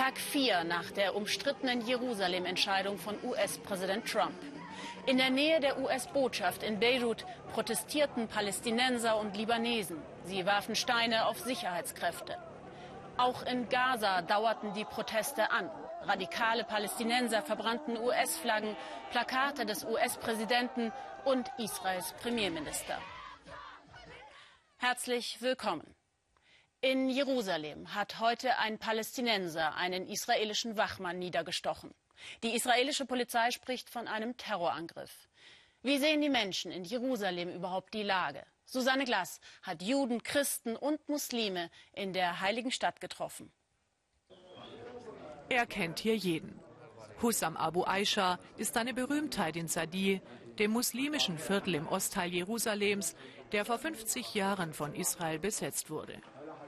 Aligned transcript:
Tag 0.00 0.16
4 0.16 0.64
nach 0.64 0.90
der 0.92 1.14
umstrittenen 1.14 1.82
Jerusalem-Entscheidung 1.82 2.96
von 2.96 3.22
US-Präsident 3.22 4.10
Trump. 4.10 4.32
In 5.04 5.18
der 5.18 5.28
Nähe 5.28 5.60
der 5.60 5.78
US-Botschaft 5.78 6.62
in 6.62 6.80
Beirut 6.80 7.26
protestierten 7.52 8.26
Palästinenser 8.26 9.18
und 9.18 9.36
Libanesen. 9.36 9.98
Sie 10.24 10.46
warfen 10.46 10.74
Steine 10.74 11.26
auf 11.26 11.38
Sicherheitskräfte. 11.40 12.38
Auch 13.18 13.42
in 13.42 13.68
Gaza 13.68 14.22
dauerten 14.22 14.72
die 14.72 14.86
Proteste 14.86 15.50
an. 15.50 15.68
Radikale 16.04 16.64
Palästinenser 16.64 17.42
verbrannten 17.42 17.98
US-Flaggen, 17.98 18.74
Plakate 19.10 19.66
des 19.66 19.84
US-Präsidenten 19.84 20.92
und 21.26 21.50
Israels 21.58 22.14
Premierminister. 22.22 22.96
Herzlich 24.78 25.42
willkommen. 25.42 25.94
In 26.82 27.10
Jerusalem 27.10 27.94
hat 27.94 28.20
heute 28.20 28.56
ein 28.56 28.78
Palästinenser 28.78 29.74
einen 29.74 30.08
israelischen 30.08 30.78
Wachmann 30.78 31.18
niedergestochen. 31.18 31.92
Die 32.42 32.56
israelische 32.56 33.04
Polizei 33.04 33.50
spricht 33.50 33.90
von 33.90 34.08
einem 34.08 34.38
Terrorangriff. 34.38 35.28
Wie 35.82 35.98
sehen 35.98 36.22
die 36.22 36.30
Menschen 36.30 36.72
in 36.72 36.84
Jerusalem 36.84 37.50
überhaupt 37.50 37.92
die 37.92 38.02
Lage? 38.02 38.42
Susanne 38.64 39.04
Glass 39.04 39.40
hat 39.62 39.82
Juden, 39.82 40.22
Christen 40.22 40.74
und 40.74 41.06
Muslime 41.06 41.70
in 41.92 42.14
der 42.14 42.40
heiligen 42.40 42.70
Stadt 42.70 42.98
getroffen. 42.98 43.52
Er 45.50 45.66
kennt 45.66 45.98
hier 45.98 46.16
jeden. 46.16 46.58
Hussam 47.20 47.58
Abu 47.58 47.84
Aisha 47.84 48.38
ist 48.56 48.78
eine 48.78 48.94
Berühmtheit 48.94 49.56
in 49.56 49.68
Sadi, 49.68 50.22
dem 50.58 50.70
muslimischen 50.70 51.38
Viertel 51.38 51.74
im 51.74 51.88
Ostteil 51.88 52.32
Jerusalems, 52.32 53.16
der 53.52 53.66
vor 53.66 53.78
50 53.78 54.34
Jahren 54.34 54.72
von 54.72 54.94
Israel 54.94 55.38
besetzt 55.38 55.90
wurde. 55.90 56.22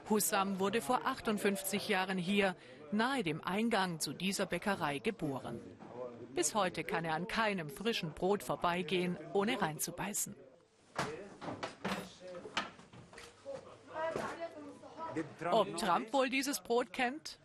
Hussam 0.09 0.59
wurde 0.59 0.81
vor 0.81 1.05
58 1.05 1.87
Jahren 1.87 2.17
hier, 2.17 2.55
nahe 2.91 3.23
dem 3.23 3.43
Eingang 3.43 3.99
zu 3.99 4.13
dieser 4.13 4.45
Bäckerei, 4.45 4.99
geboren. 4.99 5.59
Bis 6.35 6.55
heute 6.55 6.83
kann 6.83 7.05
er 7.05 7.13
an 7.13 7.27
keinem 7.27 7.69
frischen 7.69 8.11
Brot 8.13 8.43
vorbeigehen, 8.43 9.17
ohne 9.33 9.61
reinzubeißen. 9.61 10.35
Ob 15.51 15.77
Trump 15.77 16.11
wohl 16.11 16.29
dieses 16.29 16.59
Brot 16.59 16.91
kennt? 16.91 17.37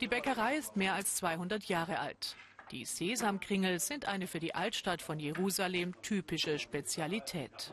Die 0.00 0.08
Bäckerei 0.08 0.56
ist 0.56 0.76
mehr 0.76 0.94
als 0.94 1.16
200 1.16 1.64
Jahre 1.64 2.00
alt. 2.00 2.36
Die 2.70 2.84
Sesamkringel 2.84 3.80
sind 3.80 4.06
eine 4.06 4.26
für 4.26 4.40
die 4.40 4.54
Altstadt 4.54 5.00
von 5.00 5.18
Jerusalem 5.18 6.00
typische 6.02 6.58
Spezialität. 6.58 7.72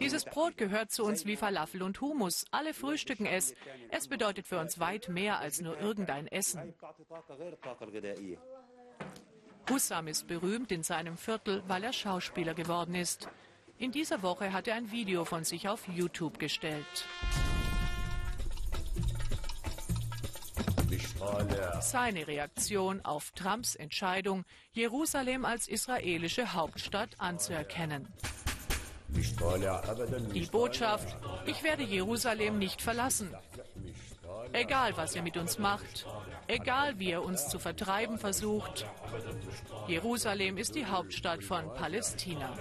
Dieses 0.00 0.24
Brot 0.24 0.56
gehört 0.56 0.90
zu 0.90 1.04
uns 1.04 1.26
wie 1.26 1.36
Falafel 1.36 1.82
und 1.82 2.00
Hummus. 2.00 2.44
Alle 2.50 2.74
frühstücken 2.74 3.26
es. 3.26 3.54
Es 3.90 4.08
bedeutet 4.08 4.46
für 4.46 4.58
uns 4.58 4.78
weit 4.78 5.08
mehr 5.08 5.38
als 5.38 5.60
nur 5.60 5.78
irgendein 5.80 6.26
Essen. 6.28 6.74
Hussam 9.70 10.08
ist 10.08 10.26
berühmt 10.26 10.70
in 10.72 10.82
seinem 10.82 11.16
Viertel, 11.16 11.62
weil 11.66 11.84
er 11.84 11.92
Schauspieler 11.92 12.54
geworden 12.54 12.94
ist. 12.94 13.28
In 13.78 13.92
dieser 13.92 14.22
Woche 14.22 14.52
hat 14.52 14.68
er 14.68 14.76
ein 14.76 14.92
Video 14.92 15.24
von 15.24 15.44
sich 15.44 15.68
auf 15.68 15.88
YouTube 15.88 16.38
gestellt. 16.38 17.06
Seine 21.80 22.26
Reaktion 22.26 23.04
auf 23.04 23.32
Trumps 23.32 23.74
Entscheidung, 23.74 24.44
Jerusalem 24.72 25.44
als 25.44 25.66
israelische 25.66 26.52
Hauptstadt 26.52 27.10
anzuerkennen. 27.18 28.08
Die 30.32 30.46
Botschaft, 30.46 31.16
ich 31.46 31.62
werde 31.62 31.82
Jerusalem 31.82 32.58
nicht 32.58 32.82
verlassen. 32.82 33.34
Egal, 34.52 34.96
was 34.96 35.14
er 35.14 35.22
mit 35.22 35.36
uns 35.36 35.58
macht, 35.58 36.06
egal, 36.46 36.98
wie 36.98 37.10
er 37.10 37.24
uns 37.24 37.48
zu 37.48 37.58
vertreiben 37.58 38.18
versucht, 38.18 38.86
Jerusalem 39.88 40.58
ist 40.58 40.74
die 40.74 40.86
Hauptstadt 40.86 41.42
von 41.42 41.72
Palästina. 41.74 42.56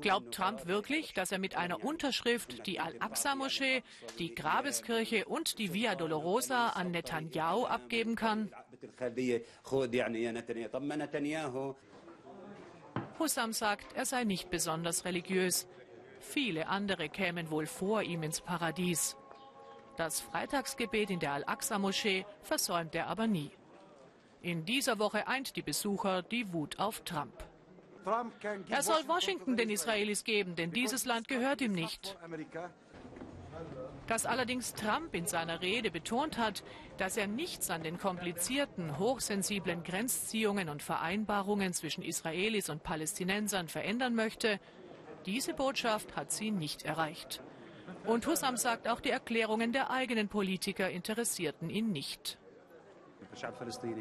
Glaubt 0.00 0.34
Trump 0.34 0.66
wirklich, 0.66 1.14
dass 1.14 1.32
er 1.32 1.38
mit 1.38 1.56
einer 1.56 1.84
Unterschrift 1.84 2.66
die 2.66 2.78
Al-Aqsa-Moschee, 2.78 3.82
die 4.18 4.34
Grabeskirche 4.34 5.24
und 5.24 5.58
die 5.58 5.72
Via 5.72 5.94
Dolorosa 5.94 6.68
an 6.68 6.90
Netanyahu 6.90 7.64
abgeben 7.64 8.14
kann? 8.14 8.52
Hussam 13.18 13.52
sagt, 13.52 13.92
er 13.94 14.04
sei 14.04 14.24
nicht 14.24 14.50
besonders 14.50 15.04
religiös. 15.04 15.66
Viele 16.20 16.68
andere 16.68 17.08
kämen 17.08 17.50
wohl 17.50 17.66
vor 17.66 18.02
ihm 18.02 18.22
ins 18.22 18.40
Paradies. 18.40 19.16
Das 19.96 20.20
Freitagsgebet 20.20 21.10
in 21.10 21.20
der 21.20 21.32
Al-Aqsa-Moschee 21.32 22.24
versäumt 22.42 22.94
er 22.94 23.08
aber 23.08 23.26
nie. 23.26 23.50
In 24.40 24.64
dieser 24.64 24.98
Woche 24.98 25.28
eint 25.28 25.56
die 25.56 25.62
Besucher 25.62 26.22
die 26.22 26.52
Wut 26.52 26.78
auf 26.78 27.00
Trump. 27.00 27.44
Er 28.68 28.82
soll 28.82 29.06
Washington 29.06 29.56
den 29.56 29.70
Israelis 29.70 30.24
geben, 30.24 30.56
denn 30.56 30.72
dieses 30.72 31.04
Land 31.04 31.28
gehört 31.28 31.60
ihm 31.60 31.72
nicht. 31.72 32.16
Dass 34.06 34.26
allerdings 34.26 34.74
Trump 34.74 35.14
in 35.14 35.26
seiner 35.26 35.60
Rede 35.60 35.90
betont 35.90 36.36
hat, 36.36 36.64
dass 36.98 37.16
er 37.16 37.26
nichts 37.26 37.70
an 37.70 37.82
den 37.82 37.98
komplizierten, 37.98 38.98
hochsensiblen 38.98 39.84
Grenzziehungen 39.84 40.68
und 40.68 40.82
Vereinbarungen 40.82 41.72
zwischen 41.72 42.02
Israelis 42.02 42.68
und 42.68 42.82
Palästinensern 42.82 43.68
verändern 43.68 44.14
möchte, 44.14 44.58
diese 45.24 45.54
Botschaft 45.54 46.16
hat 46.16 46.32
sie 46.32 46.50
nicht 46.50 46.82
erreicht. 46.82 47.42
Und 48.04 48.26
Hussam 48.26 48.56
sagt, 48.56 48.88
auch 48.88 49.00
die 49.00 49.10
Erklärungen 49.10 49.72
der 49.72 49.90
eigenen 49.90 50.28
Politiker 50.28 50.90
interessierten 50.90 51.70
ihn 51.70 51.92
nicht. 51.92 52.38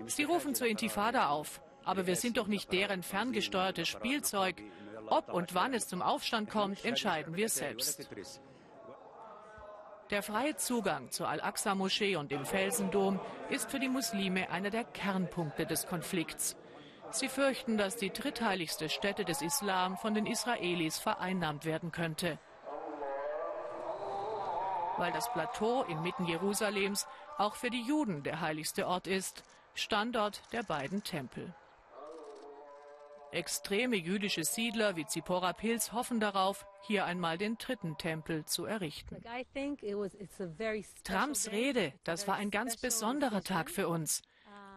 Sie 0.07 0.23
rufen 0.23 0.55
zur 0.55 0.67
Intifada 0.67 1.29
auf, 1.29 1.61
aber 1.83 2.07
wir 2.07 2.15
sind 2.15 2.37
doch 2.37 2.47
nicht 2.47 2.71
deren 2.73 3.03
ferngesteuertes 3.03 3.87
Spielzeug. 3.87 4.61
Ob 5.07 5.31
und 5.31 5.53
wann 5.53 5.73
es 5.73 5.87
zum 5.87 6.01
Aufstand 6.01 6.49
kommt, 6.49 6.83
entscheiden 6.83 7.35
wir 7.35 7.49
selbst. 7.49 8.09
Der 10.11 10.21
freie 10.21 10.57
Zugang 10.57 11.09
zur 11.09 11.29
Al-Aqsa-Moschee 11.29 12.17
und 12.17 12.31
dem 12.31 12.45
Felsendom 12.45 13.17
ist 13.49 13.71
für 13.71 13.79
die 13.79 13.87
Muslime 13.87 14.49
einer 14.49 14.69
der 14.69 14.83
Kernpunkte 14.83 15.65
des 15.65 15.87
Konflikts. 15.87 16.57
Sie 17.11 17.29
fürchten, 17.29 17.77
dass 17.77 17.95
die 17.95 18.11
drittheiligste 18.11 18.89
Stätte 18.89 19.23
des 19.23 19.41
Islam 19.41 19.97
von 19.97 20.13
den 20.13 20.25
Israelis 20.25 20.99
vereinnahmt 20.99 21.63
werden 21.63 21.93
könnte. 21.93 22.37
Weil 24.97 25.13
das 25.13 25.31
Plateau 25.31 25.83
inmitten 25.83 26.25
Jerusalems 26.25 27.07
auch 27.37 27.55
für 27.55 27.69
die 27.69 27.81
Juden 27.81 28.21
der 28.23 28.41
heiligste 28.41 28.87
Ort 28.87 29.07
ist, 29.07 29.45
Standort 29.75 30.41
der 30.51 30.63
beiden 30.63 31.03
Tempel. 31.05 31.55
Extreme 33.31 33.95
jüdische 33.95 34.43
Siedler 34.43 34.95
wie 34.97 35.05
Zipporah 35.05 35.53
Pilz 35.53 35.93
hoffen 35.93 36.19
darauf, 36.19 36.65
hier 36.81 37.05
einmal 37.05 37.37
den 37.37 37.57
dritten 37.57 37.97
Tempel 37.97 38.45
zu 38.45 38.65
errichten. 38.65 39.23
Trumps 41.03 41.49
Rede, 41.49 41.93
das 42.03 42.27
war 42.27 42.35
ein 42.35 42.51
ganz 42.51 42.77
besonderer 42.77 43.41
Tag 43.41 43.69
für 43.69 43.87
uns. 43.87 44.21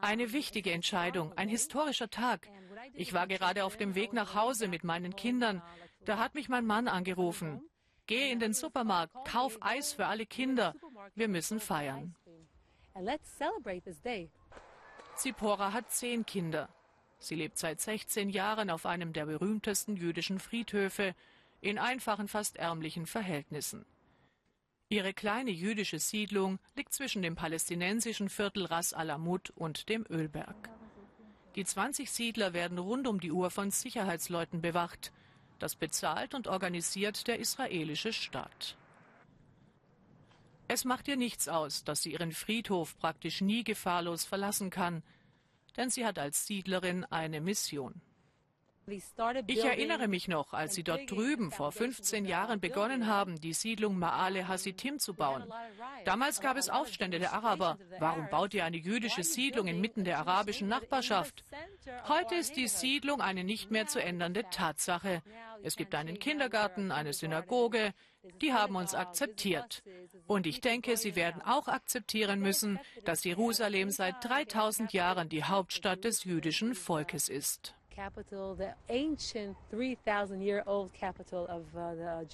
Eine 0.00 0.32
wichtige 0.32 0.70
Entscheidung, 0.70 1.32
ein 1.36 1.48
historischer 1.48 2.10
Tag. 2.10 2.48
Ich 2.92 3.12
war 3.12 3.26
gerade 3.26 3.64
auf 3.64 3.76
dem 3.76 3.94
Weg 3.94 4.12
nach 4.12 4.34
Hause 4.34 4.68
mit 4.68 4.84
meinen 4.84 5.16
Kindern. 5.16 5.62
Da 6.04 6.18
hat 6.18 6.34
mich 6.34 6.48
mein 6.48 6.66
Mann 6.66 6.86
angerufen. 6.86 7.60
Geh 8.06 8.30
in 8.30 8.38
den 8.38 8.52
Supermarkt, 8.52 9.16
kauf 9.26 9.58
Eis 9.62 9.94
für 9.94 10.06
alle 10.06 10.26
Kinder. 10.26 10.74
Wir 11.14 11.28
müssen 11.28 11.58
feiern. 11.58 12.14
Zipporah 15.16 15.72
hat 15.72 15.90
zehn 15.90 16.24
Kinder. 16.26 16.68
Sie 17.24 17.36
lebt 17.36 17.56
seit 17.56 17.80
16 17.80 18.28
Jahren 18.28 18.68
auf 18.68 18.84
einem 18.84 19.14
der 19.14 19.24
berühmtesten 19.24 19.96
jüdischen 19.96 20.38
Friedhöfe 20.38 21.14
in 21.62 21.78
einfachen, 21.78 22.28
fast 22.28 22.56
ärmlichen 22.56 23.06
Verhältnissen. 23.06 23.86
Ihre 24.90 25.14
kleine 25.14 25.50
jüdische 25.50 25.98
Siedlung 25.98 26.58
liegt 26.76 26.92
zwischen 26.92 27.22
dem 27.22 27.34
palästinensischen 27.34 28.28
Viertel 28.28 28.66
Ras 28.66 28.92
Alamut 28.92 29.48
und 29.56 29.88
dem 29.88 30.04
Ölberg. 30.10 30.68
Die 31.54 31.64
20 31.64 32.10
Siedler 32.10 32.52
werden 32.52 32.76
rund 32.76 33.08
um 33.08 33.18
die 33.18 33.32
Uhr 33.32 33.50
von 33.50 33.70
Sicherheitsleuten 33.70 34.60
bewacht. 34.60 35.10
Das 35.58 35.76
bezahlt 35.76 36.34
und 36.34 36.46
organisiert 36.46 37.26
der 37.26 37.38
israelische 37.38 38.12
Staat. 38.12 38.76
Es 40.68 40.84
macht 40.84 41.08
ihr 41.08 41.16
nichts 41.16 41.48
aus, 41.48 41.84
dass 41.84 42.02
sie 42.02 42.12
ihren 42.12 42.32
Friedhof 42.32 42.98
praktisch 42.98 43.40
nie 43.40 43.64
gefahrlos 43.64 44.26
verlassen 44.26 44.68
kann, 44.68 45.02
denn 45.76 45.90
sie 45.90 46.06
hat 46.06 46.18
als 46.18 46.46
Siedlerin 46.46 47.04
eine 47.04 47.40
Mission. 47.40 48.00
Ich 49.46 49.64
erinnere 49.64 50.08
mich 50.08 50.28
noch, 50.28 50.52
als 50.52 50.74
sie 50.74 50.84
dort 50.84 51.10
drüben 51.10 51.50
vor 51.50 51.72
15 51.72 52.24
Jahren 52.24 52.60
begonnen 52.60 53.06
haben, 53.06 53.40
die 53.40 53.54
Siedlung 53.54 53.98
Maale 53.98 54.48
Hasitim 54.48 54.98
zu 54.98 55.14
bauen. 55.14 55.44
Damals 56.04 56.40
gab 56.40 56.56
es 56.56 56.68
Aufstände 56.68 57.18
der 57.18 57.32
Araber. 57.32 57.78
Warum 57.98 58.28
baut 58.28 58.52
ihr 58.54 58.64
eine 58.64 58.76
jüdische 58.76 59.24
Siedlung 59.24 59.66
inmitten 59.66 60.04
der 60.04 60.18
arabischen 60.18 60.68
Nachbarschaft? 60.68 61.44
Heute 62.08 62.34
ist 62.34 62.56
die 62.56 62.68
Siedlung 62.68 63.20
eine 63.20 63.44
nicht 63.44 63.70
mehr 63.70 63.86
zu 63.86 64.02
ändernde 64.02 64.44
Tatsache. 64.50 65.22
Es 65.62 65.76
gibt 65.76 65.94
einen 65.94 66.18
Kindergarten, 66.18 66.92
eine 66.92 67.12
Synagoge. 67.12 67.94
Die 68.40 68.52
haben 68.52 68.76
uns 68.76 68.94
akzeptiert. 68.94 69.82
Und 70.26 70.46
ich 70.46 70.60
denke, 70.60 70.96
sie 70.96 71.16
werden 71.16 71.42
auch 71.42 71.68
akzeptieren 71.68 72.40
müssen, 72.40 72.78
dass 73.04 73.24
Jerusalem 73.24 73.90
seit 73.90 74.24
3000 74.24 74.92
Jahren 74.92 75.28
die 75.28 75.44
Hauptstadt 75.44 76.04
des 76.04 76.24
jüdischen 76.24 76.74
Volkes 76.74 77.28
ist 77.28 77.74
capital, 77.94 78.56
the 78.56 78.74
ancient 78.88 79.56
3,000 79.70 80.40
year 80.40 80.62
old 80.66 80.92
capital 80.92 81.46
of 81.46 81.62
uh. 81.76 82.24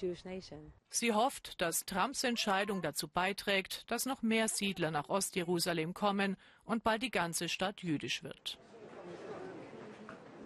Sie 0.89 1.13
hofft, 1.13 1.61
dass 1.61 1.85
Trumps 1.85 2.23
Entscheidung 2.23 2.81
dazu 2.81 3.07
beiträgt, 3.07 3.89
dass 3.89 4.05
noch 4.05 4.21
mehr 4.21 4.47
Siedler 4.47 4.91
nach 4.91 5.09
Ostjerusalem 5.09 5.93
kommen 5.93 6.37
und 6.65 6.83
bald 6.83 7.03
die 7.03 7.11
ganze 7.11 7.49
Stadt 7.49 7.81
jüdisch 7.81 8.23
wird. 8.23 8.57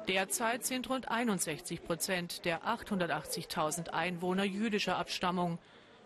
Derzeit 0.07 0.63
sind 0.65 0.89
rund 0.89 1.09
61 1.09 1.83
Prozent 1.83 2.45
der 2.45 2.63
880.000 2.63 3.89
Einwohner 3.89 4.43
jüdischer 4.43 4.97
Abstammung, 4.97 5.57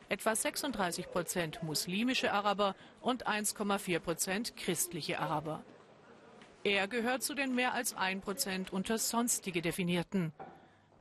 etwa 0.08 0.36
36 0.36 1.12
Prozent 1.12 1.64
muslimische 1.64 2.32
Araber 2.32 2.76
und 3.02 3.28
1,4 3.28 4.00
Prozent 4.00 4.56
christliche 4.56 5.20
Araber. 5.20 5.64
Er 6.66 6.90
gehört 6.90 7.24
zu 7.24 7.36
den 7.36 7.56
mehr 7.56 7.74
als 7.74 7.96
ein 7.96 8.20
Prozent 8.20 8.74
unter 8.74 8.98
Sonstige 8.98 9.62
definierten. 9.62 10.34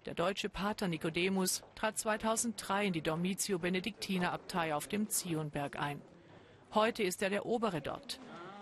Der 0.06 0.14
deutsche 0.14 0.48
Pater 0.48 0.86
Nicodemus 0.86 1.64
trat 1.74 1.98
2003 1.98 2.86
in 2.86 2.92
die 2.92 3.02
Dormitio 3.02 3.58
Benediktiner 3.58 4.32
Abtei 4.32 4.72
auf 4.72 4.86
dem 4.86 5.08
Zionberg 5.08 5.76
ein. 5.76 6.00
Heute 6.74 7.02
ist 7.02 7.22
er 7.22 7.30
der 7.30 7.44
Obere 7.44 7.80
dort. 7.80 8.20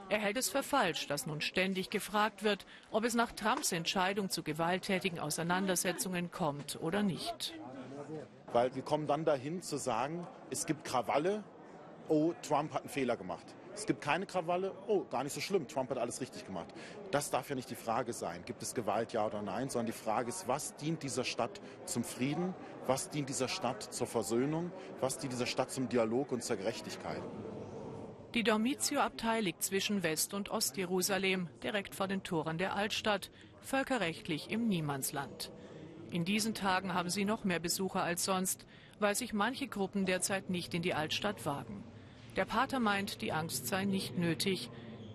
Er 0.08 0.19
hält 0.19 0.38
es 0.38 0.48
für 0.48 0.62
falsch, 0.62 1.06
dass 1.06 1.26
nun 1.26 1.43
ständig 1.43 1.90
gefragt 1.90 2.43
wird, 2.43 2.64
ob 2.90 3.04
es 3.04 3.14
nach 3.14 3.32
Trumps 3.32 3.72
Entscheidung 3.72 4.31
zu 4.31 4.43
gewalttätigen 4.43 5.19
Auseinandersetzungen 5.19 6.31
kommt 6.31 6.78
oder 6.81 7.02
nicht. 7.02 7.52
Weil 8.52 8.75
wir 8.75 8.82
kommen 8.82 9.06
dann 9.06 9.26
dahin 9.26 9.60
zu 9.60 9.76
sagen, 9.76 10.26
es 10.48 10.64
gibt 10.64 10.84
Krawalle, 10.84 11.44
oh, 12.08 12.32
Trump 12.40 12.72
hat 12.72 12.82
einen 12.82 12.88
Fehler 12.88 13.19
gemacht. 13.19 13.54
Es 13.76 13.84
gibt 13.84 14.00
keine 14.00 14.25
Krawalle. 14.25 14.73
Oh, 14.87 15.05
gar 15.05 15.23
nicht 15.23 15.34
so 15.34 15.40
schlimm. 15.40 15.69
Trump 15.69 15.90
hat 15.90 15.99
alles 15.99 16.23
richtig 16.23 16.46
gemacht. 16.46 16.69
Das 17.11 17.31
darf 17.31 17.50
ja 17.50 17.55
nicht 17.55 17.70
die 17.70 17.75
Frage 17.75 18.14
sein. 18.14 18.43
Gibt 18.46 18.62
es 18.62 18.75
Gewalt, 18.75 19.12
ja 19.12 19.26
oder 19.26 19.43
nein? 19.43 19.69
Sondern 19.69 19.87
die 19.87 19.93
Frage 19.93 20.31
ist, 20.31 20.49
was 20.49 20.76
dient 20.76 21.02
dieser 21.02 21.25
Stadt 21.25 21.61
zum 21.84 22.02
Frieden? 22.02 22.55
Was 22.87 23.11
dient 23.11 23.28
dieser 23.28 23.49
Stadt 23.49 23.82
zur 23.82 24.06
Versöhnung? 24.06 24.73
Was 25.00 25.19
dient 25.19 25.34
dieser 25.34 25.44
Stadt 25.44 25.70
zum 25.70 25.90
Dialog 25.90 26.32
und 26.32 26.43
zur 26.43 26.56
Gerechtigkeit? 26.56 27.23
Die 28.34 28.44
Dormitio-Abtei 28.44 29.40
liegt 29.40 29.62
zwischen 29.62 30.02
West- 30.02 30.32
und 30.32 30.49
Ostjerusalem, 30.49 31.49
direkt 31.62 31.94
vor 31.94 32.08
den 32.08 32.22
Toren 32.22 32.56
der 32.56 32.75
Altstadt, 32.75 33.31
völkerrechtlich 33.61 34.50
im 34.50 34.69
Niemandsland. 34.69 35.52
In 36.11 36.25
diesen 36.25 36.55
Tagen 36.55 36.94
haben 36.94 37.11
sie 37.11 37.26
noch 37.26 37.44
mehr 37.44 37.61
Besucher 37.61 38.02
als 38.02 38.25
sonst, 38.25 38.64
weil 39.00 39.14
sich 39.14 39.34
manche 39.34 39.69
Gruppen 39.69 40.06
derzeit 40.06 40.49
nicht 40.49 40.72
in 40.72 40.82
die 40.82 40.94
Altstadt 40.94 41.44
wagen. 41.44 41.84
Der 42.37 42.44
Pater 42.44 42.81
meint, 42.81 43.23
die 43.23 43.33
Angst 43.33 43.67
sei 43.67 43.87
nicht 43.87 44.19
nötig. 44.19 44.71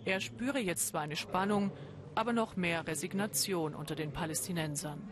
Er 0.06 0.20
spüre 0.20 0.60
jetzt 0.60 0.88
zwar 0.88 1.02
eine 1.02 1.16
Spannung, 1.16 1.72
aber 2.16 2.34
noch 2.34 2.56
mehr 2.56 2.88
Resignation 2.88 3.76
unter 3.76 3.94
den 3.96 4.12
Palästinensern. 4.12 5.12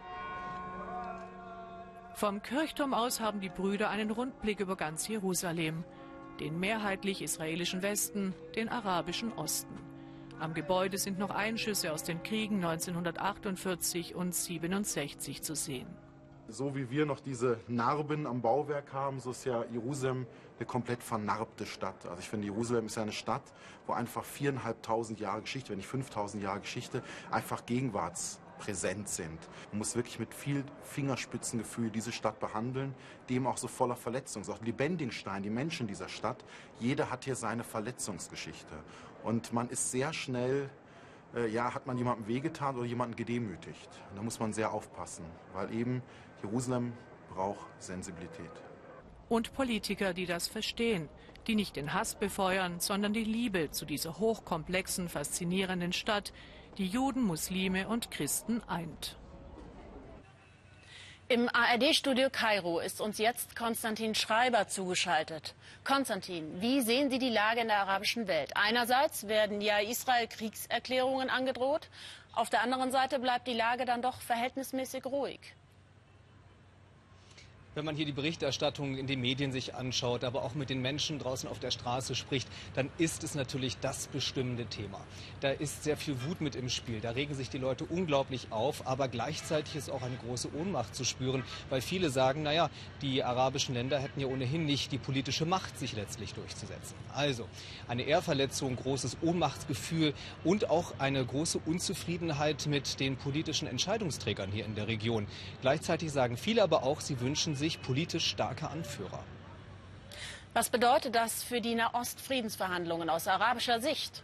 Vom 2.16 2.42
Kirchturm 2.42 2.94
aus 2.94 3.22
haben 3.22 3.40
die 3.40 3.50
Brüder 3.50 3.90
einen 3.90 4.12
Rundblick 4.12 4.60
über 4.60 4.76
ganz 4.76 5.08
Jerusalem, 5.08 5.86
den 6.40 6.60
mehrheitlich 6.60 7.22
israelischen 7.22 7.82
Westen, 7.82 8.34
den 8.56 8.70
arabischen 8.70 9.32
Osten. 9.34 9.78
Am 10.40 10.54
Gebäude 10.54 10.98
sind 10.98 11.20
noch 11.20 11.30
Einschüsse 11.30 11.94
aus 11.94 12.04
den 12.04 12.24
Kriegen 12.24 12.64
1948 12.64 14.16
und 14.16 14.34
67 14.34 15.44
zu 15.44 15.54
sehen. 15.56 15.88
So 16.52 16.76
wie 16.76 16.90
wir 16.90 17.06
noch 17.06 17.20
diese 17.20 17.60
Narben 17.68 18.26
am 18.26 18.42
Bauwerk 18.42 18.92
haben, 18.92 19.20
so 19.20 19.32
ist 19.32 19.46
ja 19.46 19.66
Jerusalem 19.72 20.26
eine 20.58 20.66
komplett 20.66 21.04
vernarbte 21.04 21.68
Stadt. 21.68 22.08
Also 22.08 22.20
ich 22.20 22.28
finde, 22.28 22.46
Jerusalem 22.46 22.88
ist 22.88 22.96
ja 22.96 23.04
eine 23.04 23.12
Stadt, 23.12 23.44
wo 23.86 23.94
einfach 23.94 24.24
viereinhalbtausend 24.24 25.20
Jahre 25.20 25.42
Geschichte, 25.42 25.70
wenn 25.70 25.78
nicht 25.78 25.88
5000 25.88 26.42
Jahre 26.42 26.62
Geschichte, 26.62 27.04
einfach 27.30 27.68
gegenwartspräsent 27.68 29.10
sind. 29.10 29.38
Man 29.72 29.78
muss 29.78 29.96
wirklich 29.96 30.18
mit 30.18 30.34
viel 30.34 30.64
Fingerspitzengefühl 30.82 31.92
diese 31.92 32.12
Stadt 32.12 32.40
behandeln, 32.40 32.96
eben 33.30 33.46
auch 33.46 33.58
so 33.58 33.68
voller 33.68 33.96
Verletzungen 33.96 34.42
ist. 34.42 34.50
Auch 34.50 34.62
Lebendigstein, 34.64 35.44
die 35.44 35.52
Menschen 35.52 35.86
dieser 35.86 36.10
Stadt, 36.10 36.44
jeder 36.80 37.12
hat 37.12 37.26
hier 37.26 37.36
seine 37.36 37.64
Verletzungsgeschichte. 37.64 38.74
Und 39.24 39.54
man 39.54 39.70
ist 39.70 39.92
sehr 39.92 40.14
schnell 40.14 40.72
äh, 41.36 41.48
ja, 41.48 41.74
hat 41.74 41.86
man 41.86 41.98
jemandem 41.98 42.28
wehgetan 42.28 42.76
oder 42.76 42.86
jemanden 42.86 43.16
gedemütigt. 43.16 43.90
Und 44.10 44.18
da 44.18 44.24
muss 44.24 44.40
man 44.40 44.54
sehr 44.54 44.72
aufpassen, 44.72 45.26
weil 45.54 45.72
eben 45.74 46.02
Jerusalem 46.44 46.94
braucht 47.34 47.68
Sensibilität. 47.80 48.52
Und 49.28 49.54
Politiker, 49.54 50.14
die 50.14 50.26
das 50.26 50.48
verstehen, 50.48 51.10
die 51.48 51.56
nicht 51.56 51.76
den 51.76 51.94
Hass 51.94 52.16
befeuern, 52.16 52.80
sondern 52.80 53.14
die 53.14 53.24
Liebe 53.24 53.72
zu 53.72 53.86
dieser 53.86 54.20
hochkomplexen, 54.20 55.10
faszinierenden 55.10 55.94
Stadt, 55.94 56.34
die 56.78 56.88
Juden, 56.88 57.24
Muslime 57.24 57.88
und 57.88 58.12
Christen 58.12 58.62
eint. 58.68 59.18
Im 61.28 61.48
ARD-Studio 61.48 62.30
Kairo 62.32 62.80
ist 62.80 63.02
uns 63.02 63.20
jetzt 63.20 63.56
Konstantin 63.56 64.16
Schreiber 64.16 64.68
zugeschaltet. 64.68 65.54
Konstantin, 65.84 66.60
wie 66.60 66.82
sehen 66.82 67.12
Sie 67.12 67.20
die 67.20 67.30
Lage 67.30 67.62
in 67.62 67.68
der 67.68 67.82
arabischen 67.82 68.28
Welt? 68.28 68.54
Einerseits 68.56 69.28
werden 69.28 69.62
ja 69.62 69.78
Israel 69.78 70.28
Kriegserklärungen 70.28 71.30
angedroht, 71.30 71.90
auf 72.34 72.50
der 72.50 72.64
anderen 72.64 72.92
Seite 72.92 73.20
bleibt 73.20 73.48
die 73.48 73.54
Lage 73.54 73.86
dann 73.86 74.02
doch 74.02 74.22
verhältnismäßig 74.22 75.06
ruhig 75.06 75.40
wenn 77.76 77.86
man 77.86 77.96
hier 77.96 78.06
die 78.06 78.12
Berichterstattung 78.12 78.98
in 78.98 79.06
den 79.06 79.22
Medien 79.22 79.52
sich 79.52 79.76
anschaut, 79.76 80.24
aber 80.24 80.44
auch 80.44 80.56
mit 80.56 80.70
den 80.70 80.82
Menschen 80.82 81.20
draußen 81.20 81.48
auf 81.48 81.60
der 81.60 81.72
Straße 81.72 82.16
spricht, 82.16 82.50
dann 82.74 82.90
ist 82.98 83.24
es 83.24 83.36
natürlich 83.36 83.78
das 83.78 84.08
bestimmende 84.08 84.66
Thema. 84.66 85.00
Da 85.42 85.50
ist 85.52 85.84
sehr 85.84 85.96
viel 85.96 86.24
Wut 86.24 86.42
mit 86.42 86.56
im 86.56 86.70
Spiel. 86.70 87.00
Da 87.00 87.12
regen 87.12 87.36
sich 87.36 87.50
die 87.50 87.60
Leute 87.60 87.86
unglaublich 87.86 88.48
auf, 88.52 88.88
aber 88.88 89.08
gleichzeitig 89.08 89.76
ist 89.76 89.92
auch 89.92 90.02
eine 90.02 90.18
große 90.18 90.50
Ohnmacht 90.56 90.96
zu 90.96 91.04
spüren, 91.04 91.44
weil 91.70 91.82
viele 91.82 92.10
sagen, 92.10 92.42
naja, 92.44 92.70
die 93.02 93.24
arabischen 93.24 93.76
Länder 93.76 94.00
hätten 94.00 94.20
ja 94.20 94.28
ohnehin 94.28 94.66
nicht 94.66 94.92
die 94.92 94.98
politische 94.98 95.46
Macht, 95.46 95.78
sich 95.78 95.94
letztlich 95.94 96.34
durchzusetzen. 96.34 96.96
Also 97.14 97.48
eine 97.88 98.04
Ehrverletzung, 98.04 98.76
großes 98.76 99.18
Ohnmachtsgefühl 99.22 100.14
und 100.44 100.70
auch 100.70 100.94
eine 100.98 101.24
große 101.24 101.60
Unzufriedenheit 101.66 102.66
mit 102.66 103.00
den 103.00 103.16
politischen 103.16 103.68
Entscheidungsträgern 103.68 104.52
hier 104.52 104.66
in 104.66 104.74
der 104.74 104.88
Region. 104.88 105.28
Gleichzeitig 105.62 106.12
sagen 106.12 106.36
viele 106.36 106.64
aber 106.64 106.84
auch, 106.84 107.00
sie 107.00 107.20
wünschen 107.20 107.56
sich 107.60 107.82
politisch 107.82 108.28
starke 108.28 108.70
Anführer. 108.70 109.24
Was 110.54 110.70
bedeutet 110.70 111.14
das 111.14 111.44
für 111.44 111.62
die 111.62 111.76
Nahost-Friedensverhandlungen 111.76 113.10
aus 113.10 113.28
arabischer 113.28 113.80
Sicht? 113.80 114.24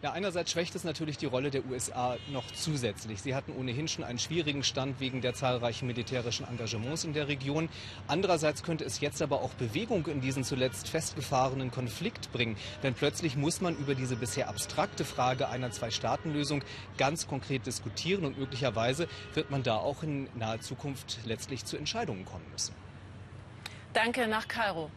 Ja, 0.00 0.12
einerseits 0.12 0.52
schwächt 0.52 0.76
es 0.76 0.84
natürlich 0.84 1.18
die 1.18 1.26
Rolle 1.26 1.50
der 1.50 1.66
USA 1.66 2.16
noch 2.32 2.44
zusätzlich. 2.52 3.20
Sie 3.20 3.34
hatten 3.34 3.50
ohnehin 3.50 3.88
schon 3.88 4.04
einen 4.04 4.20
schwierigen 4.20 4.62
Stand 4.62 5.00
wegen 5.00 5.22
der 5.22 5.34
zahlreichen 5.34 5.88
militärischen 5.88 6.46
Engagements 6.46 7.02
in 7.02 7.14
der 7.14 7.26
Region. 7.26 7.68
Andererseits 8.06 8.62
könnte 8.62 8.84
es 8.84 9.00
jetzt 9.00 9.20
aber 9.22 9.42
auch 9.42 9.54
Bewegung 9.54 10.06
in 10.06 10.20
diesen 10.20 10.44
zuletzt 10.44 10.88
festgefahrenen 10.88 11.72
Konflikt 11.72 12.30
bringen. 12.30 12.56
Denn 12.84 12.94
plötzlich 12.94 13.34
muss 13.34 13.60
man 13.60 13.76
über 13.76 13.96
diese 13.96 14.14
bisher 14.14 14.48
abstrakte 14.48 15.04
Frage 15.04 15.48
einer 15.48 15.72
Zwei-Staaten-Lösung 15.72 16.62
ganz 16.96 17.26
konkret 17.26 17.66
diskutieren 17.66 18.24
und 18.24 18.38
möglicherweise 18.38 19.08
wird 19.34 19.50
man 19.50 19.64
da 19.64 19.78
auch 19.78 20.04
in 20.04 20.28
naher 20.36 20.60
Zukunft 20.60 21.18
letztlich 21.24 21.64
zu 21.64 21.76
Entscheidungen 21.76 22.24
kommen 22.24 22.46
müssen. 22.52 22.72
Danke 23.94 24.28
nach 24.28 24.46
Kairo. 24.46 24.92